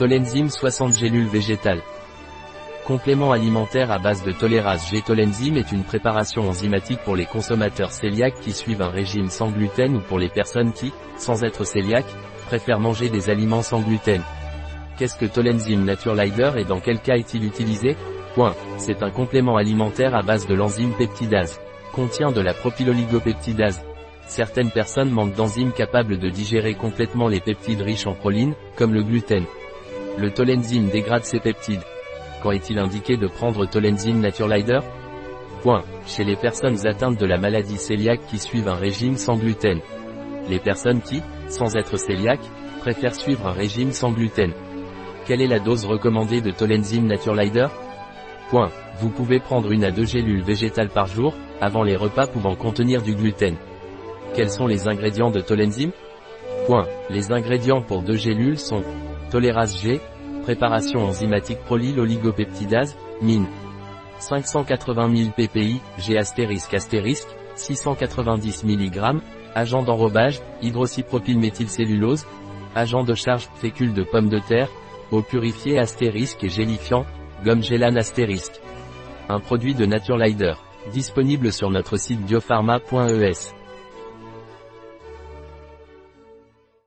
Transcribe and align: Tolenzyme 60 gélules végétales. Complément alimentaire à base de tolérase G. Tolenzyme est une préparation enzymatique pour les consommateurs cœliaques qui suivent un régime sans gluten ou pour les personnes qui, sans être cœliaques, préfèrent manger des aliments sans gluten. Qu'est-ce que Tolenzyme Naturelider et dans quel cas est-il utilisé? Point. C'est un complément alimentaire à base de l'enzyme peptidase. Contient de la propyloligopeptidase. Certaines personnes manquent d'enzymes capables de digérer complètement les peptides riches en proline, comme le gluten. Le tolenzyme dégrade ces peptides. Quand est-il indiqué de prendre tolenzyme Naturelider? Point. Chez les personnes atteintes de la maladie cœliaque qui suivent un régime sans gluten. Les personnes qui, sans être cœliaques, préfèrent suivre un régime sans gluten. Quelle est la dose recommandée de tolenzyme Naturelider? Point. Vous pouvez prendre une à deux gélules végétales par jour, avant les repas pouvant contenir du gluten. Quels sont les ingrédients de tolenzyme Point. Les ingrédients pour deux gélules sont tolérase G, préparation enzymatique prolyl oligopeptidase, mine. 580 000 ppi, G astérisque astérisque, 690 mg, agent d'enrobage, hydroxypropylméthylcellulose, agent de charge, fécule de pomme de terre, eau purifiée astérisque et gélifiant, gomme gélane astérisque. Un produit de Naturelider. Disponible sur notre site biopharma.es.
Tolenzyme 0.00 0.48
60 0.48 0.96
gélules 0.96 1.28
végétales. 1.28 1.82
Complément 2.86 3.32
alimentaire 3.32 3.92
à 3.92 3.98
base 3.98 4.22
de 4.22 4.32
tolérase 4.32 4.88
G. 4.88 5.02
Tolenzyme 5.02 5.58
est 5.58 5.72
une 5.72 5.84
préparation 5.84 6.48
enzymatique 6.48 7.00
pour 7.00 7.16
les 7.16 7.26
consommateurs 7.26 7.90
cœliaques 7.90 8.40
qui 8.40 8.52
suivent 8.52 8.80
un 8.80 8.88
régime 8.88 9.28
sans 9.28 9.50
gluten 9.50 9.96
ou 9.96 10.00
pour 10.00 10.18
les 10.18 10.30
personnes 10.30 10.72
qui, 10.72 10.90
sans 11.18 11.44
être 11.44 11.70
cœliaques, 11.70 12.14
préfèrent 12.46 12.80
manger 12.80 13.10
des 13.10 13.28
aliments 13.28 13.60
sans 13.60 13.80
gluten. 13.80 14.22
Qu'est-ce 14.96 15.18
que 15.18 15.26
Tolenzyme 15.26 15.84
Naturelider 15.84 16.52
et 16.56 16.64
dans 16.64 16.80
quel 16.80 17.00
cas 17.00 17.16
est-il 17.16 17.44
utilisé? 17.44 17.94
Point. 18.34 18.54
C'est 18.78 19.02
un 19.02 19.10
complément 19.10 19.58
alimentaire 19.58 20.14
à 20.14 20.22
base 20.22 20.46
de 20.46 20.54
l'enzyme 20.54 20.94
peptidase. 20.96 21.60
Contient 21.92 22.32
de 22.32 22.40
la 22.40 22.54
propyloligopeptidase. 22.54 23.84
Certaines 24.26 24.70
personnes 24.70 25.10
manquent 25.10 25.34
d'enzymes 25.34 25.72
capables 25.72 26.18
de 26.18 26.30
digérer 26.30 26.72
complètement 26.72 27.28
les 27.28 27.40
peptides 27.40 27.82
riches 27.82 28.06
en 28.06 28.14
proline, 28.14 28.54
comme 28.76 28.94
le 28.94 29.02
gluten. 29.02 29.44
Le 30.18 30.30
tolenzyme 30.30 30.88
dégrade 30.88 31.24
ces 31.24 31.40
peptides. 31.40 31.84
Quand 32.42 32.50
est-il 32.50 32.78
indiqué 32.78 33.16
de 33.16 33.26
prendre 33.26 33.66
tolenzyme 33.66 34.20
Naturelider? 34.20 34.80
Point. 35.62 35.82
Chez 36.06 36.24
les 36.24 36.36
personnes 36.36 36.86
atteintes 36.86 37.18
de 37.18 37.26
la 37.26 37.38
maladie 37.38 37.76
cœliaque 37.76 38.26
qui 38.28 38.38
suivent 38.38 38.68
un 38.68 38.74
régime 38.74 39.16
sans 39.16 39.36
gluten. 39.36 39.80
Les 40.48 40.58
personnes 40.58 41.00
qui, 41.00 41.22
sans 41.48 41.76
être 41.76 41.96
cœliaques, 41.96 42.48
préfèrent 42.80 43.14
suivre 43.14 43.46
un 43.46 43.52
régime 43.52 43.92
sans 43.92 44.10
gluten. 44.10 44.52
Quelle 45.26 45.42
est 45.42 45.46
la 45.46 45.58
dose 45.58 45.84
recommandée 45.84 46.40
de 46.40 46.50
tolenzyme 46.50 47.06
Naturelider? 47.06 47.68
Point. 48.50 48.70
Vous 49.00 49.10
pouvez 49.10 49.38
prendre 49.38 49.70
une 49.70 49.84
à 49.84 49.90
deux 49.90 50.04
gélules 50.04 50.42
végétales 50.42 50.90
par 50.90 51.06
jour, 51.06 51.34
avant 51.60 51.82
les 51.82 51.96
repas 51.96 52.26
pouvant 52.26 52.56
contenir 52.56 53.00
du 53.00 53.14
gluten. 53.14 53.56
Quels 54.34 54.50
sont 54.50 54.66
les 54.66 54.88
ingrédients 54.88 55.30
de 55.30 55.40
tolenzyme 55.40 55.92
Point. 56.66 56.86
Les 57.10 57.32
ingrédients 57.32 57.80
pour 57.80 58.02
deux 58.02 58.16
gélules 58.16 58.58
sont 58.58 58.82
tolérase 59.30 59.80
G, 59.80 60.00
préparation 60.42 61.04
enzymatique 61.04 61.60
prolyl 61.60 61.98
oligopeptidase, 62.00 62.96
mine. 63.22 63.46
580 64.18 65.16
000 65.16 65.30
ppi, 65.30 65.80
G 65.98 66.18
astérisque 66.18 66.74
astérisque, 66.74 67.28
690 67.54 68.64
mg, 68.64 69.20
agent 69.54 69.82
d'enrobage, 69.82 70.40
hydroxypropylméthylcellulose, 70.62 72.26
agent 72.74 73.04
de 73.04 73.14
charge, 73.14 73.48
fécule 73.54 73.94
de 73.94 74.02
pomme 74.02 74.28
de 74.28 74.38
terre, 74.38 74.68
eau 75.10 75.22
purifiée 75.22 75.78
astérisque 75.78 76.44
et 76.44 76.48
gélifiant, 76.48 77.06
gomme 77.44 77.62
gélane 77.62 77.96
astérisque. 77.96 78.60
Un 79.28 79.40
produit 79.40 79.74
de 79.74 79.86
Naturelider. 79.86 80.54
Disponible 80.92 81.52
sur 81.52 81.70
notre 81.70 81.96
site 81.96 82.20
biopharma.es. 82.24 83.59